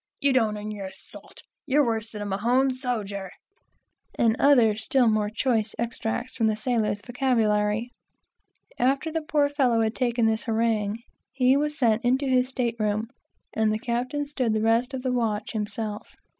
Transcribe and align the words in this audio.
you 0.19 0.33
don't 0.33 0.57
earn 0.57 0.71
your 0.71 0.89
salt! 0.91 1.43
you're 1.67 1.85
worse 1.85 2.09
than 2.09 2.23
a 2.23 2.25
Mahon 2.25 2.71
soger!" 2.73 3.29
and 4.15 4.35
other 4.39 4.75
still 4.75 5.07
more 5.07 5.29
choice 5.29 5.75
extracts 5.77 6.35
from 6.35 6.47
the 6.47 6.55
sailor's 6.55 7.03
vocabulary. 7.05 7.91
After 8.79 9.11
the 9.11 9.21
poor 9.21 9.47
fellow 9.47 9.81
had 9.81 9.93
taken 9.93 10.25
the 10.25 10.37
harangue, 10.43 11.03
he 11.33 11.55
was 11.55 11.77
sent 11.77 12.03
into 12.03 12.25
his 12.25 12.49
state 12.49 12.77
room, 12.79 13.09
and 13.53 13.71
the 13.71 13.77
captain 13.77 14.25
stood 14.25 14.53
the 14.53 14.61
rest 14.63 14.95
of 14.95 15.03
the 15.03 15.11
watch 15.13 15.51
himself. 15.51 16.15